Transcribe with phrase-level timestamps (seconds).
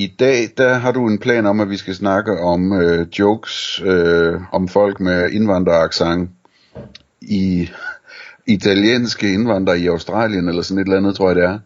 [0.00, 3.82] I dag der har du en plan om, at vi skal snakke om øh, jokes
[3.84, 6.30] øh, om folk med indvandreraksang
[7.22, 7.70] i
[8.46, 11.58] italienske indvandrere i Australien, eller sådan et eller andet, tror jeg det er.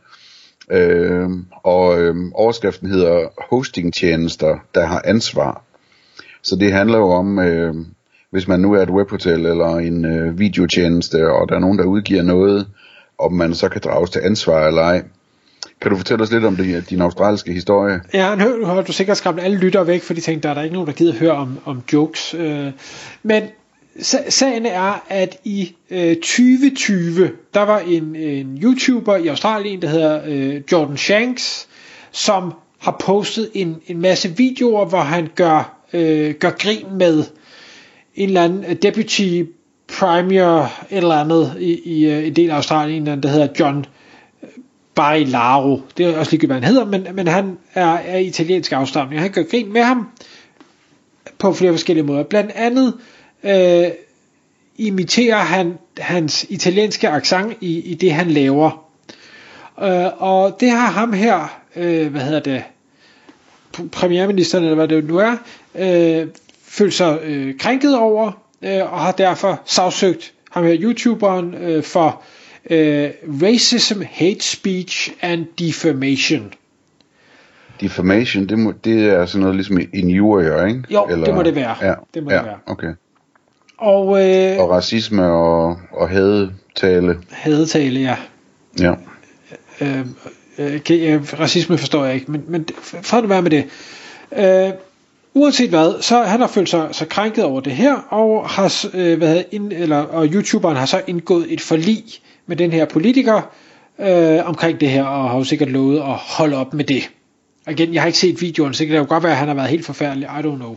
[0.70, 1.30] Øh,
[1.64, 5.62] og øh, overskriften hedder hostingtjenester, der har ansvar.
[6.42, 7.74] Så det handler jo om, øh,
[8.30, 11.84] hvis man nu er et webhotel eller en øh, videotjeneste, og der er nogen, der
[11.84, 12.66] udgiver noget,
[13.18, 15.02] om man så kan drages til ansvar eller ej.
[15.80, 18.00] Kan du fortælle os lidt om det, din australske historie?
[18.14, 20.62] Ja, nu har du sikkert skræmt alle lyttere væk, for de tænkte, der er der
[20.62, 22.34] ikke nogen, der gider høre om, om jokes.
[22.34, 22.72] Øh,
[23.22, 23.42] men
[24.28, 30.20] sagen er, at i øh, 2020, der var en, en YouTuber i Australien, der hedder
[30.26, 31.68] øh, Jordan Shanks,
[32.12, 37.24] som har postet en, en masse videoer, hvor han gør, øh, gør grin med
[38.14, 39.42] en eller anden øh, deputy
[39.98, 43.86] premier et eller andet i, i øh, en del af Australien, der hedder John
[44.94, 45.80] Barilaro.
[45.96, 49.20] Det er også ligegyldigt, hvad han hedder, men, men han er, er italiensk afstamning.
[49.20, 50.08] Han gør grin med ham
[51.38, 52.22] på flere forskellige måder.
[52.22, 52.94] Blandt andet
[53.44, 53.90] øh,
[54.76, 58.84] imiterer han hans italienske accent i, i det, han laver.
[59.82, 62.62] Øh, og det har ham her, øh, hvad hedder det,
[63.92, 65.36] premierministeren, eller hvad det nu er,
[65.74, 66.28] øh,
[66.64, 72.06] følt sig øh, krænket over, øh, og har derfor sagsøgt ham her YouTuberen øh, for
[72.06, 72.43] øh,
[73.42, 76.52] racism, hate speech and defamation.
[77.80, 80.82] Defamation, det, må, det er sådan noget ligesom injurier, ikke?
[80.90, 81.76] Jo, Eller, det må det være.
[81.82, 82.58] Ja, det må ja, det være.
[82.66, 82.92] okay.
[83.78, 87.18] Og, øh, og racisme og, og hadetale.
[87.30, 88.16] Hadetale, ja.
[88.80, 88.94] Ja.
[89.80, 90.06] Øh,
[90.76, 93.64] okay, racisme forstår jeg ikke, men, men for at være med det.
[94.36, 94.72] Øh,
[95.34, 99.18] uanset hvad, så han har følt sig så krænket over det her, og har, øh,
[99.18, 102.04] hvad hedder, ind, eller, og YouTuberen har så indgået et forlig
[102.46, 103.42] med den her politiker
[104.00, 107.10] øh, omkring det her, og har jo sikkert lovet at holde op med det.
[107.66, 109.48] Og igen, jeg har ikke set videoen, så det kan jo godt være, at han
[109.48, 110.76] har været helt forfærdelig, I don't know.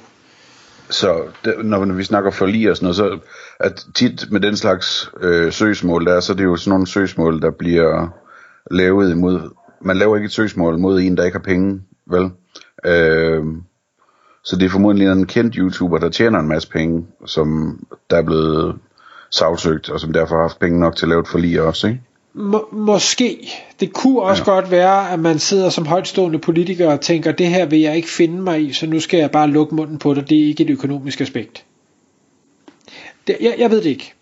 [0.90, 3.20] Så det, når vi snakker forlig og sådan noget, så
[3.60, 6.88] at tit med den slags øh, søgsmål der, så det er det jo sådan nogle
[6.88, 8.08] søgsmål, der bliver
[8.72, 9.50] lavet imod,
[9.82, 12.32] man laver ikke et søgsmål mod en, der ikke har penge, vel?
[12.86, 13.44] Øh,
[14.44, 17.80] så det er formodentlig en kendt YouTuber, der tjener en masse penge, som
[18.10, 18.76] der er blevet
[19.32, 22.02] sagsøgt, og som derfor har haft penge nok til at lave et forlig også, ikke?
[22.34, 23.50] Må, måske.
[23.80, 24.52] Det kunne også ja.
[24.52, 28.10] godt være, at man sidder som højtstående politiker og tænker, det her vil jeg ikke
[28.10, 30.30] finde mig i, så nu skal jeg bare lukke munden på det.
[30.30, 31.64] Det er ikke et økonomisk aspekt.
[33.28, 34.14] Det, jeg, jeg ved det ikke.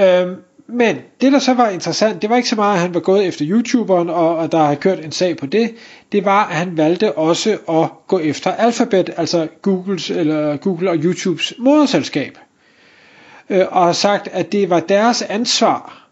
[0.00, 3.00] Øhm, men det der så var interessant, det var ikke så meget, at han var
[3.00, 5.74] gået efter YouTuberen, og, og der har kørt en sag på det.
[6.12, 10.96] Det var, at han valgte også at gå efter Alphabet, altså Googles, eller Google og
[10.96, 12.38] YouTubes moderselskab.
[13.50, 16.08] Øh, og har sagt, at det var deres ansvar,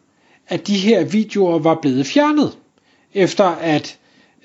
[0.48, 2.58] at de her videoer var blevet fjernet,
[3.14, 3.98] efter at,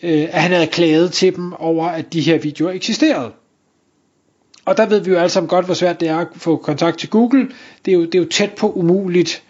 [0.04, 3.32] øh, at han havde klaget til dem over, at de her videoer eksisterede.
[4.66, 7.00] Og der ved vi jo alle sammen godt, hvor svært det er at få kontakt
[7.00, 7.48] til Google.
[7.86, 9.44] Det er jo, det er jo tæt på umuligt,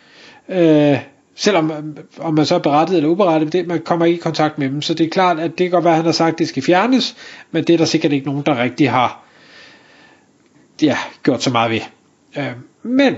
[0.50, 0.98] øh,
[1.36, 1.84] selvom øh,
[2.20, 4.82] om man så er berettet eller uberettet, det, man kommer ikke i kontakt med dem.
[4.82, 6.48] Så det er klart, at det kan godt være, at han har sagt, at det
[6.48, 7.16] skal fjernes,
[7.52, 9.24] men det er der sikkert ikke nogen, der rigtig har
[10.82, 11.82] ja, gjort så meget ved.
[12.38, 12.52] Øh,
[12.84, 13.16] men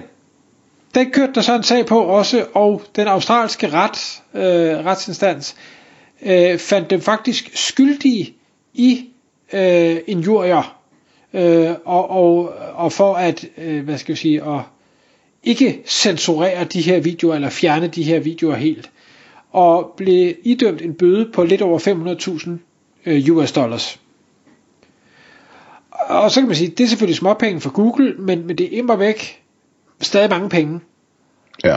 [0.96, 5.56] den kørte der så en sag på også, og den australske ret, øh, retsinstans
[6.22, 8.34] øh, fandt dem faktisk skyldige
[8.74, 9.06] i
[9.54, 10.78] øh, injurier,
[11.34, 14.62] øh, og, og, og for at, øh, hvad skal vi sige, at
[15.44, 18.92] ikke censurere de her videoer, eller fjerne de her videoer helt,
[19.52, 22.50] og blev idømt en bøde på lidt over 500.000
[23.06, 24.00] øh, US dollars.
[25.92, 28.78] Og så kan man sige, det er selvfølgelig småpenge for Google, men, men det er
[28.78, 29.41] imod væk
[30.02, 30.80] stadig mange penge.
[31.64, 31.76] Ja.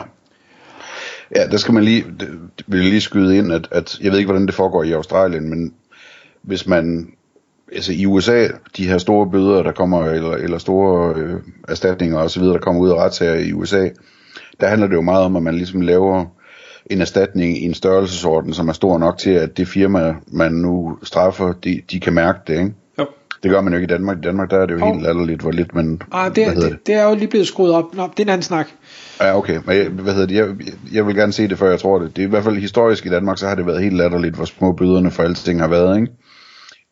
[1.37, 2.05] Ja, der skal man lige,
[2.67, 5.75] vil lige skyde ind, at, at jeg ved ikke, hvordan det foregår i Australien, men
[6.43, 7.13] hvis man,
[7.73, 12.31] altså i USA, de her store bøder, der kommer, eller, eller store øh, erstatninger og
[12.31, 13.89] så videre, der kommer ud af retssager i USA,
[14.61, 16.25] der handler det jo meget om, at man ligesom laver
[16.87, 20.99] en erstatning i en størrelsesorden, som er stor nok til, at det firma, man nu
[21.03, 22.75] straffer, de, de kan mærke det, ikke?
[23.45, 24.19] Det gør man jo ikke i Danmark.
[24.19, 24.93] I Danmark der er det jo oh.
[24.93, 26.01] helt latterligt, hvor lidt man...
[26.13, 26.87] Ah, det, det, det?
[26.87, 27.95] det er jo lige blevet skruet op.
[27.95, 28.67] Nå, det er en anden snak.
[29.21, 29.61] Ja, okay.
[29.67, 30.35] Men jeg, hvad hedder det?
[30.35, 30.49] Jeg,
[30.93, 32.17] jeg vil gerne se det, før jeg tror det.
[32.17, 34.45] Det er i hvert fald historisk i Danmark, så har det været helt latterligt, hvor
[34.45, 36.13] små bøderne for alle ting har været, ikke?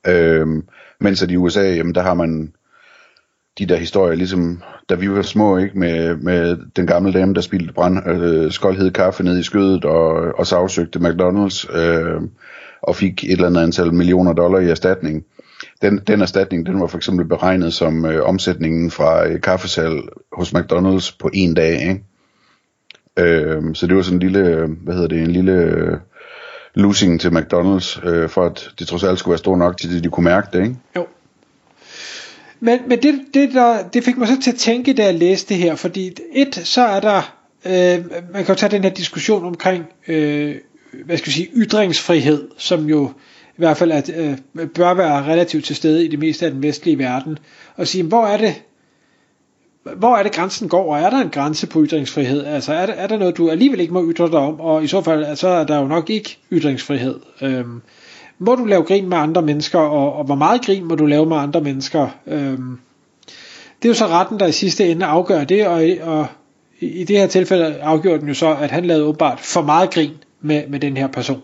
[0.08, 0.62] Øhm,
[1.00, 2.52] mens at i USA, jamen der har man
[3.58, 7.40] de der historier, ligesom da vi var små, ikke, med, med den gamle dame, der
[7.40, 12.20] spildte brand, øh, skoldhed kaffe ned i skødet og, og sagsøgte McDonald's øh,
[12.82, 15.24] og fik et eller andet antal millioner dollar i erstatning.
[15.82, 20.02] Den, den erstatning, den var for eksempel beregnet som øh, omsætningen fra øh, kaffesal
[20.32, 22.04] hos McDonald's på en dag, ikke?
[23.16, 25.96] Øh, så det var sådan en lille, øh, hvad hedder det, en lille øh,
[26.74, 30.04] losing til McDonald's, øh, for at det trods alt skulle være stor nok til, at
[30.04, 30.76] de kunne mærke det, ikke?
[30.96, 31.06] Jo.
[32.60, 35.54] Men, men det, det, der, det fik mig så til at tænke, da jeg læste
[35.54, 37.36] det her, fordi et, så er der,
[37.66, 40.54] øh, man kan jo tage den her diskussion omkring, øh,
[41.04, 43.10] hvad skal vi sige, ytringsfrihed, som jo
[43.56, 46.62] i hvert fald at, øh, bør være relativt til stede i det meste af den
[46.62, 47.38] vestlige verden,
[47.76, 48.62] og sige, hvor er det,
[49.96, 52.44] hvor er det grænsen går, og er der en grænse på ytringsfrihed?
[52.44, 54.86] Altså er der, er der noget, du alligevel ikke må ytre dig om, og i
[54.86, 57.20] så fald altså, er der jo nok ikke ytringsfrihed.
[57.42, 57.82] Øhm,
[58.38, 61.26] må du lave grin med andre mennesker, og, og hvor meget grin må du lave
[61.26, 62.08] med andre mennesker?
[62.26, 62.78] Øhm,
[63.82, 66.26] det er jo så retten, der i sidste ende afgør det, og, og
[66.80, 69.90] i, i det her tilfælde afgjorde den jo så, at han lavede åbenbart for meget
[69.90, 71.42] grin med, med den her person.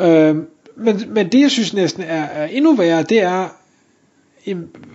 [0.00, 0.46] Øhm,
[0.76, 3.48] men, men det jeg synes næsten er, er endnu værre, det er,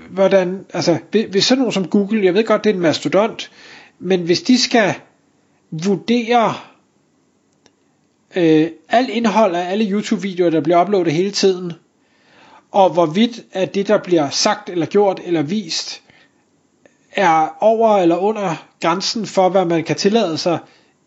[0.09, 3.51] hvordan, altså, hvis sådan nogen som Google, jeg ved godt, det er en mastodont,
[3.99, 4.93] men hvis de skal
[5.71, 6.53] vurdere
[8.35, 11.73] øh, alt indhold af alle YouTube-videoer, der bliver uploadet hele tiden,
[12.71, 16.01] og hvorvidt at det, der bliver sagt eller gjort eller vist,
[17.11, 20.59] er over eller under grænsen for, hvad man kan tillade sig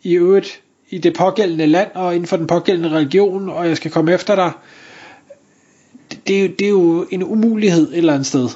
[0.02, 3.90] i øvrigt i det pågældende land og inden for den pågældende religion, og jeg skal
[3.90, 4.52] komme efter dig,
[6.26, 8.48] det, er jo, det er jo en umulighed et eller andet sted.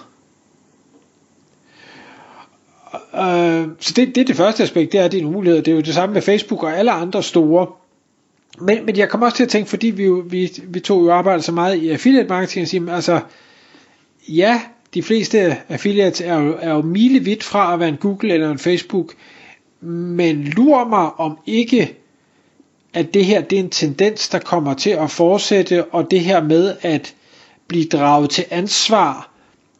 [3.14, 5.62] Øh, så det, det er det første aspekt, det er, det er en umulighed.
[5.62, 7.66] Det er jo det samme med Facebook og alle andre store.
[8.60, 11.12] Men, men jeg kommer også til at tænke, fordi vi, jo, vi, vi tog jo
[11.12, 13.20] arbejde så meget i affiliate marketing, sige, altså,
[14.28, 14.60] ja,
[14.94, 18.58] de fleste affiliates er jo, er jo milevidt fra at være en Google eller en
[18.58, 19.14] Facebook,
[19.80, 21.98] men lurer mig om ikke,
[22.94, 26.42] at det her det er en tendens, der kommer til at fortsætte, og det her
[26.42, 27.14] med, at
[27.68, 29.30] blive draget til ansvar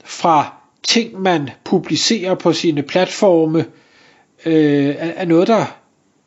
[0.05, 0.55] fra
[0.89, 3.65] ting, man publicerer på sine platforme,
[4.47, 5.65] øh, er, noget, der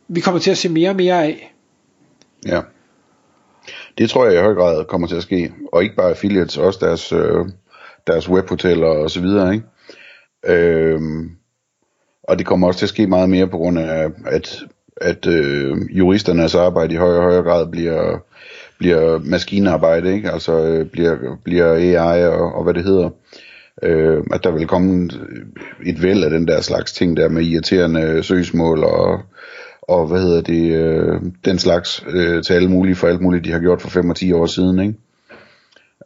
[0.07, 1.53] vi kommer til at se mere og mere af.
[2.45, 2.61] Ja.
[3.97, 5.53] Det tror jeg i høj grad kommer til at ske.
[5.71, 7.45] Og ikke bare affiliates, også deres, øh,
[8.07, 9.53] deres webhoteller og så videre.
[9.53, 9.65] Ikke?
[10.45, 11.01] Øh,
[12.23, 14.63] og det kommer også til at ske meget mere på grund af, at,
[15.01, 18.19] at øh, juristernes arbejde i højere og højere grad bliver
[18.77, 20.31] bliver maskinarbejde, ikke?
[20.31, 23.09] altså øh, bliver, bliver AI og, og hvad det hedder.
[23.83, 25.09] Øh, at der vil komme
[25.85, 29.19] et væld af den der slags ting der med irriterende søgsmål og,
[29.81, 33.51] og hvad hedder det, øh, den slags øh, til alle mulige for alt muligt, de
[33.51, 34.79] har gjort for 5 og 10 år siden.
[34.79, 34.93] Ikke?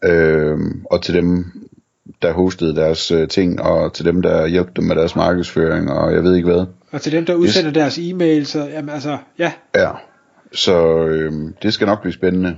[0.06, 1.46] Øh, og til dem,
[2.22, 6.14] der hostede deres øh, ting, og til dem, der hjalp dem med deres markedsføring, og
[6.14, 6.66] jeg ved ikke hvad.
[6.92, 7.76] Og til dem, der udsender yes.
[7.76, 9.52] deres e-mails, og, jamen altså, ja.
[9.76, 9.92] Ja,
[10.54, 11.32] så øh,
[11.64, 12.56] det skal nok blive spændende.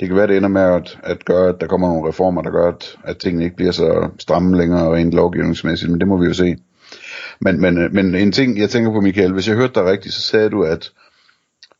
[0.00, 2.50] Det kan være, det ender med at, at gøre, at der kommer nogle reformer, der
[2.50, 6.16] gør, at, at tingene ikke bliver så stramme længere og rent lovgivningsmæssigt, men det må
[6.16, 6.56] vi jo se.
[7.40, 10.14] Men, men, øh, men en ting, jeg tænker på, Michael, hvis jeg hørte dig rigtigt,
[10.14, 10.92] så sagde du, at,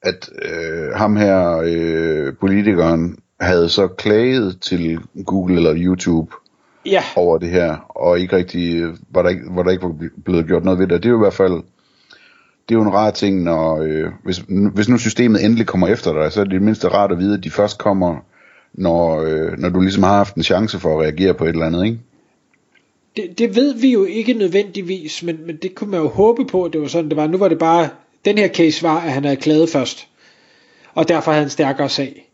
[0.02, 6.32] at øh, ham her, øh, politikeren, havde så klaget til Google eller YouTube
[6.86, 7.02] ja.
[7.16, 9.94] over det her, og ikke rigtig, var der ikke, var der ikke var
[10.24, 11.02] blevet gjort noget ved det.
[11.02, 11.62] Det er jo i hvert fald
[12.70, 16.12] det er jo en rar ting, når, øh, hvis, hvis nu systemet endelig kommer efter
[16.12, 18.16] dig, så er det det mindste rart at vide, at de først kommer,
[18.72, 21.66] når, øh, når du ligesom har haft en chance for at reagere på et eller
[21.66, 21.98] andet, ikke?
[23.16, 26.64] Det, det ved vi jo ikke nødvendigvis, men, men det kunne man jo håbe på,
[26.64, 27.26] at det var sådan, det var.
[27.26, 27.88] Nu var det bare,
[28.24, 30.08] den her case var, at han havde klaget først,
[30.94, 32.30] og derfor havde han stærkere sag.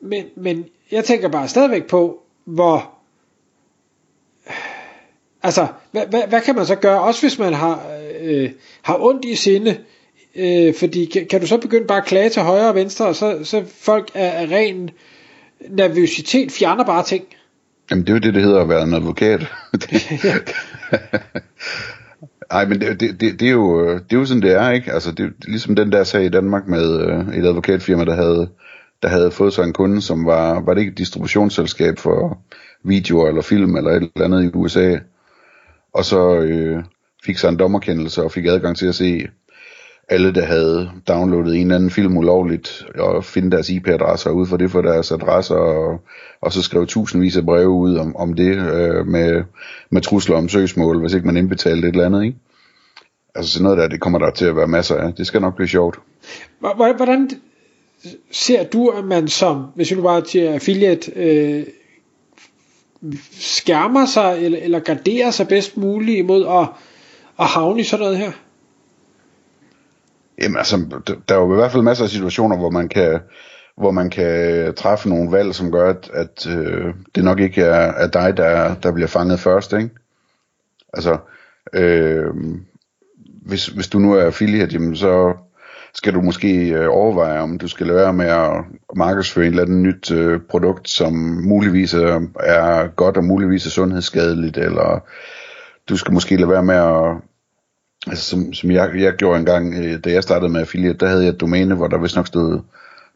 [0.00, 2.90] Men, men jeg tænker bare stadigvæk på, hvor
[5.42, 7.82] altså, hvad, hvad, hvad kan man så gøre, også hvis man har,
[8.20, 8.50] øh,
[8.82, 9.76] har ondt i sinde,
[10.36, 13.16] øh, fordi kan, kan du så begynde bare at klage til højre og venstre, og
[13.16, 14.90] så, så folk er, er ren
[15.68, 17.24] nervøsitet fjerner bare ting.
[17.90, 19.40] Jamen det er jo det, det hedder at være en advokat.
[22.50, 24.92] Ej, men det, det, det, det, er jo, det er jo sådan, det er, ikke?
[24.92, 28.48] Altså, det er ligesom den der sag i Danmark med øh, et advokatfirma, der havde,
[29.02, 32.38] der havde fået sig en kunde, som var, var det ikke et distributionsselskab for
[32.84, 34.96] videoer eller film eller et eller andet i USA,
[35.92, 36.84] og så øh,
[37.24, 39.28] fik sig en dommerkendelse og fik adgang til at se
[40.10, 44.56] alle, der havde downloadet en eller anden film ulovligt, og finde deres IP-adresser ud for
[44.56, 46.00] det for deres adresser, og,
[46.42, 49.44] og så skrev tusindvis af breve ud om, om det øh, med,
[49.90, 52.38] med trusler om søgsmål, hvis ikke man indbetalte et eller andet, ikke?
[53.34, 55.14] Altså sådan noget der, det kommer der til at være masser af.
[55.14, 55.98] Det skal nok blive sjovt.
[56.96, 57.30] Hvordan
[58.30, 61.64] ser du, at man som, hvis du bare til affiliate, øh,
[63.40, 66.68] skærmer sig eller, eller garderer sig bedst muligt imod at,
[67.40, 68.32] at havne i sådan noget her?
[70.42, 70.76] Jamen altså,
[71.28, 73.20] der er jo i hvert fald masser af situationer, hvor man kan,
[73.76, 77.92] hvor man kan træffe nogle valg, som gør, at, at øh, det nok ikke er,
[77.92, 79.90] er dig, der, der bliver fanget først, ikke?
[80.92, 81.18] Altså,
[81.72, 82.34] øh,
[83.46, 85.34] hvis, hvis du nu er affiliate, jamen så
[85.94, 88.64] skal du måske øh, overveje, om du skal lade være med at
[88.96, 91.12] markedsføre en eller anden nyt øh, produkt, som
[91.44, 95.04] muligvis er godt og muligvis er sundhedsskadeligt, eller
[95.88, 97.16] du skal måske lade være med at,
[98.06, 101.22] altså som, som jeg, jeg gjorde engang, øh, da jeg startede med affiliate, der havde
[101.22, 102.60] jeg et domæne, hvor der vist nok stod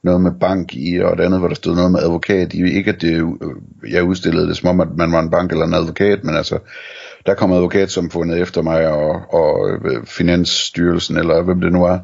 [0.03, 2.77] noget med bank i, og det andet, hvor der stod noget med advokat i.
[2.77, 5.67] Ikke at det, øh, jeg udstillede det som om, at man var en bank eller
[5.67, 6.59] en advokat, men altså,
[7.27, 11.85] der kom advokat som fundet efter mig, og, og øh, Finansstyrelsen, eller hvem det nu
[11.85, 11.99] er,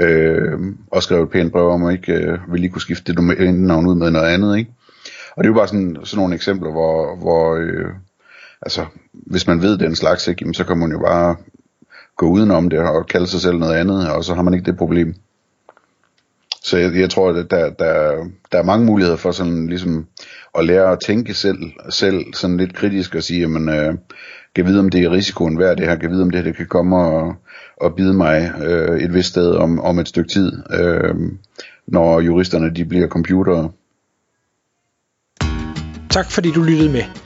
[0.00, 0.58] øh,
[0.92, 3.86] og skrev et pænt brev om, at ikke øh, ville lige kunne skifte det domænenavn
[3.86, 4.70] ud med noget andet, ikke?
[5.36, 7.90] Og det er jo bare sådan, sådan nogle eksempler, hvor, hvor øh,
[8.62, 11.36] altså, hvis man ved den slags, ikke, så kan man jo bare
[12.16, 14.78] gå udenom det og kalde sig selv noget andet, og så har man ikke det
[14.78, 15.14] problem.
[16.66, 20.06] Så jeg, jeg tror, at der, der, der er mange muligheder for sådan ligesom
[20.58, 21.58] at lære at tænke selv,
[21.90, 23.94] selv sådan lidt kritisk og sige, jamen, øh,
[24.54, 26.56] kan vide, om det er risikoen værd det her, kan vide, om det her det
[26.56, 27.34] kan komme og,
[27.76, 31.14] og bide mig øh, et vist sted om, om et stykke tid, øh,
[31.86, 33.70] når juristerne de bliver computere.
[36.10, 37.25] Tak fordi du lyttede med.